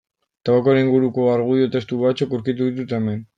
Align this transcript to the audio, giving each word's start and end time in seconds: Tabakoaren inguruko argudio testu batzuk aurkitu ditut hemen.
Tabakoaren 0.47 0.79
inguruko 0.83 1.27
argudio 1.33 1.67
testu 1.77 2.01
batzuk 2.05 2.35
aurkitu 2.39 2.71
ditut 2.73 2.97
hemen. 3.01 3.23